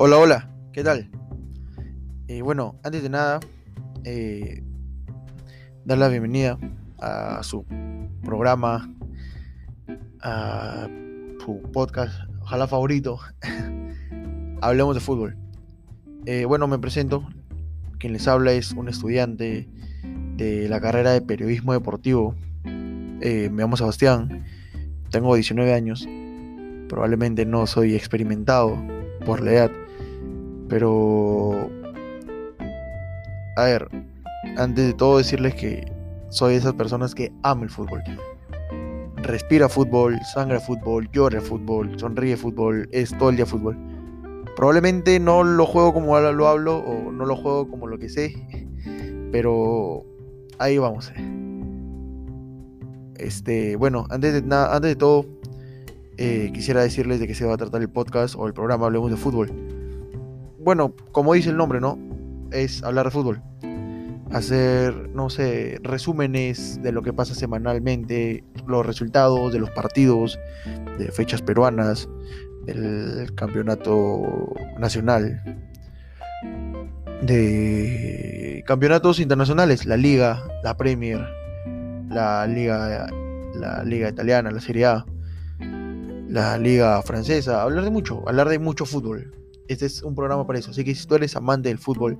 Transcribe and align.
Hola, 0.00 0.16
hola, 0.18 0.48
¿qué 0.72 0.84
tal? 0.84 1.10
Eh, 2.28 2.40
bueno, 2.40 2.78
antes 2.84 3.02
de 3.02 3.08
nada, 3.08 3.40
eh, 4.04 4.62
dar 5.84 5.98
la 5.98 6.06
bienvenida 6.06 6.56
a 7.00 7.42
su 7.42 7.64
programa, 8.22 8.94
a 10.22 10.86
su 11.44 11.60
podcast, 11.72 12.14
ojalá 12.42 12.68
favorito, 12.68 13.18
Hablemos 14.60 14.94
de 14.94 15.00
fútbol. 15.00 15.36
Eh, 16.26 16.44
bueno, 16.44 16.68
me 16.68 16.78
presento, 16.78 17.28
quien 17.98 18.12
les 18.12 18.28
habla 18.28 18.52
es 18.52 18.70
un 18.70 18.88
estudiante 18.88 19.68
de 20.36 20.68
la 20.68 20.80
carrera 20.80 21.10
de 21.10 21.22
periodismo 21.22 21.72
deportivo. 21.72 22.36
me 22.62 23.50
llamo 23.50 23.76
Sebastián, 23.76 24.44
tengo 25.10 25.34
19 25.34 25.74
años, 25.74 26.06
probablemente 26.88 27.44
no 27.44 27.66
soy 27.66 27.96
experimentado 27.96 28.80
por 29.26 29.42
la 29.42 29.52
edad, 29.52 29.70
pero... 30.68 31.70
A 33.56 33.64
ver, 33.64 33.88
antes 34.56 34.86
de 34.86 34.92
todo 34.92 35.18
decirles 35.18 35.54
que 35.54 35.90
soy 36.30 36.52
de 36.52 36.58
esas 36.58 36.74
personas 36.74 37.14
que 37.14 37.32
ama 37.42 37.64
el 37.64 37.70
fútbol. 37.70 38.02
Respira 39.16 39.68
fútbol, 39.68 40.16
sangra 40.32 40.60
fútbol, 40.60 41.08
llora 41.12 41.40
fútbol, 41.40 41.98
sonríe 41.98 42.36
fútbol, 42.36 42.88
es 42.92 43.16
todo 43.18 43.30
el 43.30 43.36
día 43.36 43.46
fútbol. 43.46 43.76
Probablemente 44.54 45.18
no 45.18 45.42
lo 45.42 45.66
juego 45.66 45.92
como 45.92 46.18
lo 46.18 46.48
hablo 46.48 46.78
o 46.78 47.10
no 47.10 47.26
lo 47.26 47.36
juego 47.36 47.68
como 47.68 47.86
lo 47.88 47.98
que 47.98 48.08
sé, 48.08 48.34
pero 49.32 50.04
ahí 50.58 50.78
vamos. 50.78 51.12
Este, 53.16 53.74
bueno, 53.74 54.06
antes 54.10 54.34
de 54.34 54.42
nada, 54.42 54.76
antes 54.76 54.90
de 54.90 54.96
todo, 54.96 55.26
eh, 56.16 56.50
quisiera 56.54 56.82
decirles 56.82 57.18
de 57.18 57.26
qué 57.26 57.34
se 57.34 57.44
va 57.44 57.54
a 57.54 57.56
tratar 57.56 57.80
el 57.80 57.88
podcast 57.88 58.36
o 58.36 58.46
el 58.46 58.52
programa 58.52 58.86
Hablemos 58.86 59.10
de 59.10 59.16
Fútbol 59.16 59.77
bueno, 60.58 60.94
como 61.12 61.34
dice 61.34 61.50
el 61.50 61.56
nombre, 61.56 61.80
¿no? 61.80 61.98
Es 62.50 62.82
hablar 62.82 63.06
de 63.06 63.10
fútbol. 63.10 63.42
Hacer, 64.30 65.08
no 65.10 65.30
sé, 65.30 65.78
resúmenes 65.82 66.82
de 66.82 66.92
lo 66.92 67.02
que 67.02 67.12
pasa 67.12 67.34
semanalmente, 67.34 68.44
los 68.66 68.84
resultados 68.84 69.52
de 69.52 69.60
los 69.60 69.70
partidos, 69.70 70.38
de 70.98 71.10
fechas 71.10 71.40
peruanas, 71.40 72.08
del 72.66 73.34
campeonato 73.34 74.52
nacional, 74.78 75.40
de 77.22 78.62
campeonatos 78.66 79.20
internacionales, 79.20 79.86
la 79.86 79.96
Liga, 79.96 80.42
la 80.62 80.76
Premier, 80.76 81.26
la 82.10 82.46
Liga, 82.46 83.08
la 83.54 83.82
Liga 83.84 84.10
Italiana, 84.10 84.50
la 84.50 84.60
Serie 84.60 84.84
A, 84.84 85.06
la 86.28 86.58
Liga 86.58 87.00
Francesa, 87.02 87.62
hablar 87.62 87.84
de 87.84 87.90
mucho, 87.90 88.22
hablar 88.28 88.50
de 88.50 88.58
mucho 88.58 88.84
fútbol 88.84 89.32
este 89.68 89.86
es 89.86 90.02
un 90.02 90.14
programa 90.14 90.46
para 90.46 90.58
eso. 90.58 90.70
Así 90.70 90.84
que 90.84 90.94
si 90.94 91.06
tú 91.06 91.14
eres 91.14 91.36
amante 91.36 91.68
del 91.68 91.78
fútbol 91.78 92.18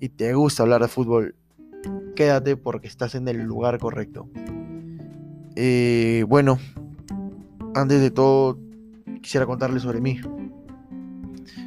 y 0.00 0.08
te 0.08 0.32
gusta 0.34 0.62
hablar 0.62 0.80
de 0.82 0.88
fútbol, 0.88 1.34
quédate 2.14 2.56
porque 2.56 2.86
estás 2.86 3.14
en 3.14 3.28
el 3.28 3.42
lugar 3.42 3.78
correcto. 3.78 4.28
Eh, 5.56 6.24
bueno, 6.28 6.58
antes 7.74 8.00
de 8.00 8.10
todo, 8.10 8.58
quisiera 9.20 9.46
contarles 9.46 9.82
sobre 9.82 10.00
mí, 10.00 10.20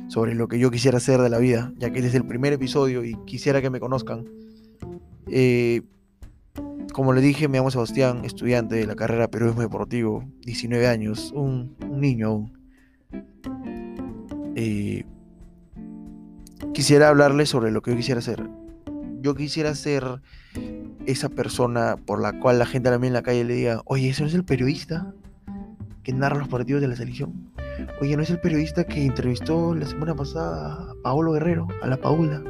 sobre 0.07 0.33
lo 0.33 0.47
que 0.47 0.59
yo 0.59 0.71
quisiera 0.71 0.97
hacer 0.97 1.21
de 1.21 1.29
la 1.29 1.37
vida, 1.37 1.73
ya 1.77 1.91
que 1.91 1.99
este 1.99 2.09
es 2.09 2.15
el 2.15 2.25
primer 2.25 2.53
episodio 2.53 3.03
y 3.03 3.15
quisiera 3.25 3.61
que 3.61 3.69
me 3.69 3.79
conozcan. 3.79 4.25
Eh, 5.27 5.81
como 6.93 7.11
le 7.11 7.21
dije, 7.21 7.47
me 7.47 7.57
llamo 7.57 7.71
Sebastián, 7.71 8.23
estudiante 8.23 8.75
de 8.75 8.87
la 8.87 8.95
carrera 8.95 9.27
Periodismo 9.27 9.61
Deportivo, 9.61 10.23
19 10.45 10.87
años, 10.87 11.31
un, 11.35 11.75
un 11.81 11.99
niño 11.99 12.27
aún. 12.27 13.74
Eh, 14.55 15.05
quisiera 16.73 17.09
hablarles 17.09 17.49
sobre 17.49 17.71
lo 17.71 17.81
que 17.81 17.91
yo 17.91 17.97
quisiera 17.97 18.19
hacer. 18.19 18.43
Yo 19.21 19.35
quisiera 19.35 19.75
ser 19.75 20.21
esa 21.05 21.29
persona 21.29 21.97
por 21.97 22.21
la 22.21 22.39
cual 22.39 22.59
la 22.59 22.65
gente 22.65 22.89
también 22.89 23.11
en 23.11 23.15
la 23.15 23.23
calle 23.23 23.43
le 23.43 23.53
diga, 23.53 23.81
oye, 23.85 24.09
¿ese 24.09 24.23
no 24.23 24.29
es 24.29 24.35
el 24.35 24.45
periodista 24.45 25.13
que 26.03 26.13
narra 26.13 26.37
los 26.37 26.47
partidos 26.47 26.81
de 26.81 26.87
la 26.87 26.95
selección? 26.95 27.51
Oye, 28.01 28.15
¿no 28.15 28.23
es 28.23 28.29
el 28.29 28.39
periodista 28.39 28.83
que 28.85 29.05
entrevistó 29.05 29.75
la 29.75 29.85
semana 29.85 30.15
pasada 30.15 30.73
a 30.73 30.93
Paolo 31.03 31.33
Guerrero, 31.33 31.67
a 31.81 31.87
la 31.87 31.97
Paula? 31.97 32.41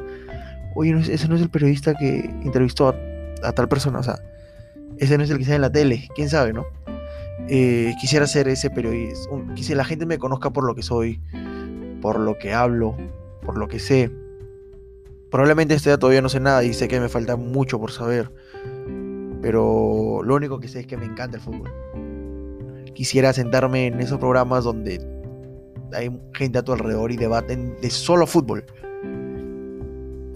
Oye, 0.74 0.92
¿no 0.92 1.00
ese 1.00 1.28
no 1.28 1.36
es 1.36 1.42
el 1.42 1.50
periodista 1.50 1.94
que 1.94 2.20
entrevistó 2.44 2.88
a, 3.42 3.52
tal 3.52 3.68
persona, 3.68 4.00
o 4.00 4.02
sea, 4.02 4.18
ese 4.98 5.16
no 5.18 5.24
es 5.24 5.30
el 5.30 5.36
que 5.36 5.42
está 5.42 5.54
en 5.54 5.60
la 5.60 5.70
tele, 5.70 6.08
quién 6.14 6.28
sabe, 6.28 6.52
¿no? 6.52 6.66
Eh, 7.48 7.94
quisiera 8.00 8.26
ser 8.26 8.48
ese 8.48 8.70
periodista, 8.70 9.28
quisiera 9.54 9.78
la 9.78 9.84
gente 9.84 10.06
me 10.06 10.18
conozca 10.18 10.50
por 10.50 10.64
lo 10.64 10.74
que 10.74 10.82
soy, 10.82 11.20
por 12.00 12.18
lo 12.18 12.38
que 12.38 12.52
hablo, 12.52 12.96
por 13.42 13.58
lo 13.58 13.68
que 13.68 13.78
sé. 13.78 14.10
Probablemente 15.30 15.74
este 15.74 15.96
todavía 15.98 16.22
no 16.22 16.28
sé 16.28 16.40
nada 16.40 16.62
y 16.64 16.72
sé 16.72 16.88
que 16.88 17.00
me 17.00 17.08
falta 17.08 17.36
mucho 17.36 17.78
por 17.78 17.92
saber. 17.92 18.32
Pero 19.42 20.20
lo 20.22 20.34
único 20.34 20.60
que 20.60 20.68
sé 20.68 20.80
es 20.80 20.86
que 20.86 20.96
me 20.96 21.04
encanta 21.04 21.36
el 21.36 21.42
fútbol. 21.42 21.70
Quisiera 22.94 23.32
sentarme 23.32 23.86
en 23.86 24.00
esos 24.00 24.18
programas 24.18 24.64
donde 24.64 25.00
hay 25.92 26.10
gente 26.34 26.58
a 26.58 26.62
tu 26.62 26.72
alrededor 26.72 27.12
y 27.12 27.16
debaten 27.16 27.76
de 27.80 27.90
solo 27.90 28.26
fútbol. 28.26 28.64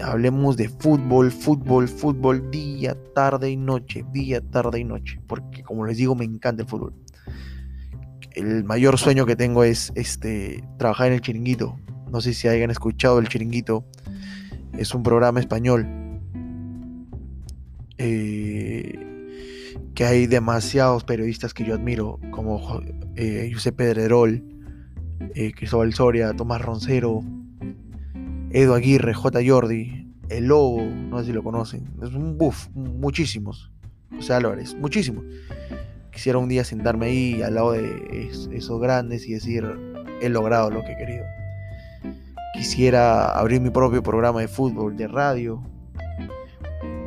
Hablemos 0.01 0.57
de 0.57 0.67
fútbol, 0.67 1.31
fútbol, 1.31 1.87
fútbol, 1.87 2.49
día, 2.49 2.97
tarde 3.13 3.51
y 3.51 3.57
noche, 3.57 4.03
día, 4.11 4.41
tarde 4.41 4.79
y 4.79 4.83
noche. 4.83 5.19
Porque 5.27 5.63
como 5.63 5.85
les 5.85 5.97
digo, 5.97 6.15
me 6.15 6.25
encanta 6.25 6.63
el 6.63 6.69
fútbol 6.69 6.93
el 8.35 8.63
mayor 8.63 8.97
sueño 8.97 9.25
que 9.25 9.35
tengo 9.35 9.63
es 9.63 9.91
este, 9.95 10.63
trabajar 10.77 11.07
en 11.07 11.13
el 11.13 11.21
chiringuito. 11.21 11.77
No 12.11 12.21
sé 12.21 12.33
si 12.33 12.47
hayan 12.47 12.71
escuchado 12.71 13.19
el 13.19 13.27
chiringuito. 13.27 13.85
Es 14.77 14.93
un 14.93 15.03
programa 15.03 15.39
español. 15.39 15.87
Eh, 17.97 18.97
que 19.93 20.05
hay 20.05 20.27
demasiados 20.27 21.03
periodistas 21.03 21.53
que 21.53 21.65
yo 21.65 21.75
admiro, 21.75 22.19
como 22.31 22.81
eh, 23.15 23.51
José 23.53 23.71
Pedrerol, 23.71 24.43
eh, 25.35 25.51
Cristóbal 25.51 25.93
Soria, 25.93 26.33
Tomás 26.33 26.61
Roncero, 26.61 27.21
Edu 28.51 28.73
Aguirre, 28.73 29.13
J. 29.13 29.39
Jordi, 29.45 30.07
El 30.29 30.45
Lobo, 30.45 30.81
no 30.81 31.19
sé 31.19 31.27
si 31.27 31.33
lo 31.33 31.43
conocen. 31.43 31.89
Es 32.01 32.13
un 32.13 32.37
buff, 32.37 32.69
muchísimos. 32.73 33.71
José 34.15 34.33
Álvarez, 34.33 34.75
muchísimos 34.75 35.23
quisiera 36.11 36.37
un 36.37 36.49
día 36.49 36.63
sentarme 36.63 37.07
ahí 37.07 37.41
al 37.41 37.55
lado 37.55 37.71
de 37.71 38.29
esos 38.51 38.79
grandes 38.79 39.27
y 39.27 39.33
decir, 39.33 39.65
he 40.21 40.29
logrado 40.29 40.69
lo 40.69 40.83
que 40.83 40.91
he 40.91 40.97
querido. 40.97 41.25
Quisiera 42.53 43.27
abrir 43.31 43.61
mi 43.61 43.69
propio 43.69 44.03
programa 44.03 44.41
de 44.41 44.47
fútbol, 44.47 44.95
de 44.97 45.07
radio, 45.07 45.63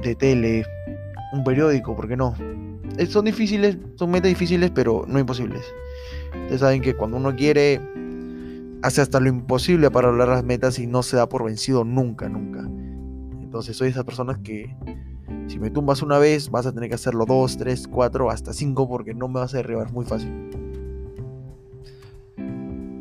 de 0.02 0.14
tele, 0.14 0.66
un 1.32 1.44
periódico, 1.44 1.94
¿por 1.94 2.08
qué 2.08 2.16
no? 2.16 2.34
Eh, 2.98 3.06
son 3.06 3.24
difíciles, 3.24 3.76
son 3.96 4.10
metas 4.10 4.28
difíciles, 4.28 4.70
pero 4.70 5.04
no 5.06 5.18
imposibles. 5.18 5.64
Ustedes 6.42 6.60
saben 6.60 6.80
que 6.80 6.94
cuando 6.94 7.16
uno 7.16 7.34
quiere, 7.34 7.80
hace 8.82 9.00
hasta 9.00 9.20
lo 9.20 9.28
imposible 9.28 9.90
para 9.90 10.10
lograr 10.10 10.28
las 10.28 10.44
metas 10.44 10.78
y 10.78 10.86
no 10.86 11.02
se 11.02 11.16
da 11.16 11.28
por 11.28 11.44
vencido 11.44 11.84
nunca, 11.84 12.28
nunca. 12.28 12.60
Entonces 13.40 13.76
soy 13.76 13.88
esas 13.88 14.04
personas 14.04 14.38
que 14.38 14.74
si 15.46 15.58
me 15.58 15.70
tumbas 15.70 16.02
una 16.02 16.18
vez, 16.18 16.50
vas 16.50 16.66
a 16.66 16.72
tener 16.72 16.88
que 16.88 16.94
hacerlo 16.94 17.26
dos, 17.26 17.56
tres, 17.56 17.86
cuatro, 17.88 18.30
hasta 18.30 18.52
cinco, 18.52 18.88
porque 18.88 19.14
no 19.14 19.28
me 19.28 19.40
vas 19.40 19.54
a 19.54 19.58
derribar 19.58 19.92
muy 19.92 20.04
fácil. 20.04 20.32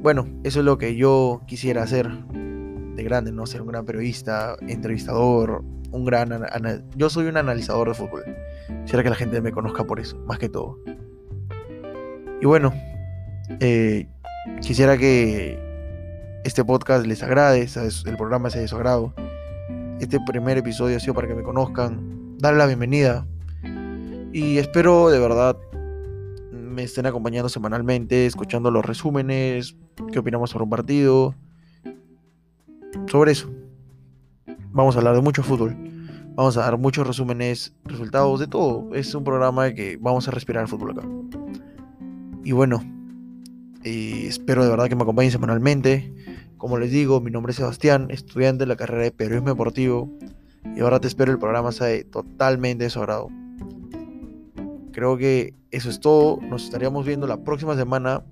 Bueno, 0.02 0.28
eso 0.44 0.60
es 0.60 0.66
lo 0.66 0.78
que 0.78 0.96
yo 0.96 1.42
quisiera 1.48 1.84
hacer 1.84 2.10
de 2.10 3.04
grande, 3.04 3.32
¿no? 3.32 3.46
Ser 3.46 3.62
un 3.62 3.70
gran 3.70 3.86
periodista, 3.86 4.58
entrevistador, 4.68 5.64
un 5.92 6.06
gran... 6.06 6.30
Yo 6.98 7.10
soy 7.10 7.28
un 7.28 7.38
analizador 7.38 7.88
de 7.88 7.94
fútbol. 7.94 8.24
Quisiera 8.84 9.04
que 9.04 9.10
la 9.10 9.16
gente 9.16 9.40
me 9.42 9.52
conozca 9.52 9.86
por 9.86 10.00
eso, 10.00 10.18
más 10.26 10.40
que 10.40 10.50
todo. 10.50 10.78
Y 12.42 12.46
bueno, 12.46 12.74
eh, 13.62 14.08
quisiera 14.62 14.98
que 14.98 15.58
este 16.44 16.66
podcast 16.66 17.06
les 17.06 17.24
agrade, 17.24 17.66
el 18.06 18.18
programa 18.18 18.50
sea 18.50 18.62
de 18.62 18.68
su 18.68 18.76
agrado. 18.76 19.14
Este 20.02 20.20
primer 20.28 20.58
episodio 20.58 20.98
ha 20.98 21.00
sido 21.00 21.14
para 21.14 21.30
que 21.30 21.36
me 21.36 21.44
conozcan, 21.44 22.14
darle 22.44 22.60
la 22.60 22.66
bienvenida. 22.66 23.26
Y 24.34 24.58
espero 24.58 25.10
de 25.10 25.18
verdad 25.18 25.58
me 26.52 26.84
estén 26.84 27.06
acompañando 27.06 27.48
semanalmente, 27.48 28.26
escuchando 28.26 28.70
los 28.70 28.84
resúmenes, 28.84 29.78
qué 30.12 30.20
opinamos 30.20 30.50
sobre 30.50 30.66
un 30.66 30.70
partido. 30.70 31.36
Sobre 33.08 33.32
eso. 33.32 33.50
Vamos 34.72 34.96
a 34.96 35.00
hablar 35.00 35.16
de 35.16 35.22
mucho 35.22 35.42
fútbol. 35.42 35.74
Vamos 36.36 36.58
a 36.58 36.62
dar 36.62 36.78
muchos 36.78 37.08
resúmenes, 37.08 37.74
resultados, 37.86 38.42
de 38.42 38.48
todo. 38.48 38.94
Es 38.94 39.16
un 39.16 39.24
programa 39.24 39.74
que 39.74 39.98
vamos 40.02 40.28
a 40.28 40.32
respirar 40.32 40.64
el 40.64 40.68
fútbol 40.68 40.92
acá. 40.92 41.08
Y 42.44 42.52
bueno, 42.52 42.84
eh, 43.86 44.26
espero 44.28 44.66
de 44.66 44.70
verdad 44.70 44.90
que 44.90 44.98
me 44.98 45.04
acompañen 45.04 45.32
semanalmente. 45.32 46.14
Como 46.58 46.78
les 46.78 46.92
digo, 46.92 47.22
mi 47.22 47.32
nombre 47.32 47.52
es 47.52 47.58
Sebastián, 47.58 48.08
estudiante 48.10 48.64
de 48.64 48.68
la 48.68 48.76
carrera 48.76 49.04
de 49.04 49.12
periodismo 49.12 49.52
deportivo. 49.52 50.12
Y 50.76 50.80
ahora 50.82 51.00
te 51.00 51.08
espero 51.08 51.32
el 51.32 51.40
programa 51.40 51.72
sea 51.72 52.04
totalmente 52.10 52.90
de. 52.90 53.30
Creo 54.92 55.18
que 55.18 55.54
eso 55.72 55.90
es 55.90 56.00
todo. 56.00 56.40
Nos 56.42 56.64
estaríamos 56.66 57.06
viendo 57.06 57.28
la 57.28 57.44
próxima 57.44 57.76
semana 57.76 58.24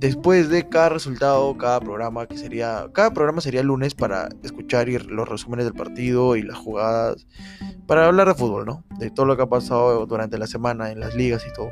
después 0.00 0.48
de 0.48 0.66
cada 0.66 0.88
resultado, 0.88 1.56
cada 1.58 1.78
programa 1.78 2.26
que 2.26 2.38
sería, 2.38 2.88
cada 2.94 3.12
programa 3.12 3.42
sería 3.42 3.60
el 3.60 3.66
lunes 3.66 3.94
para 3.94 4.30
escuchar 4.42 4.88
los 4.88 5.28
resúmenes 5.28 5.66
del 5.66 5.74
partido 5.74 6.36
y 6.36 6.42
las 6.42 6.56
jugadas, 6.56 7.26
para 7.86 8.06
hablar 8.06 8.28
de 8.28 8.34
fútbol, 8.34 8.64
¿no? 8.64 8.82
De 8.98 9.10
todo 9.10 9.26
lo 9.26 9.36
que 9.36 9.42
ha 9.42 9.48
pasado 9.48 10.06
durante 10.06 10.38
la 10.38 10.46
semana 10.46 10.90
en 10.90 11.00
las 11.00 11.14
ligas 11.14 11.44
y 11.46 11.52
todo. 11.52 11.68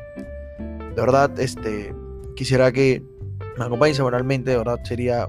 De 0.58 1.00
verdad, 1.00 1.38
este, 1.40 1.94
quisiera 2.36 2.70
que 2.70 3.02
me 3.56 3.64
acompañen 3.64 3.94
semanalmente, 3.94 4.50
de 4.50 4.58
verdad 4.58 4.78
sería 4.84 5.26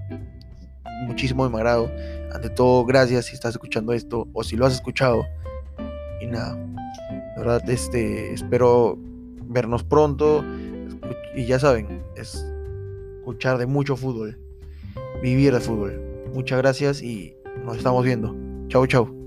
muchísimo 1.07 1.45
de 1.45 1.51
mi 1.51 1.55
agrado. 1.55 1.89
Ante 2.33 2.49
todo, 2.49 2.85
gracias 2.85 3.25
si 3.25 3.33
estás 3.33 3.51
escuchando 3.51 3.93
esto 3.93 4.27
o 4.33 4.43
si 4.43 4.55
lo 4.55 4.65
has 4.65 4.73
escuchado. 4.73 5.25
Y 6.21 6.27
nada, 6.27 6.55
de 6.55 7.37
verdad, 7.37 7.69
este, 7.69 8.33
espero 8.33 8.97
vernos 9.43 9.83
pronto. 9.83 10.43
Y 11.35 11.45
ya 11.45 11.59
saben, 11.59 12.03
es 12.15 12.45
escuchar 13.19 13.57
de 13.57 13.65
mucho 13.65 13.95
fútbol, 13.95 14.39
vivir 15.21 15.53
de 15.53 15.59
fútbol. 15.59 16.01
Muchas 16.33 16.59
gracias 16.59 17.01
y 17.01 17.35
nos 17.65 17.77
estamos 17.77 18.03
viendo. 18.03 18.35
Chau, 18.67 18.85
chau. 18.87 19.18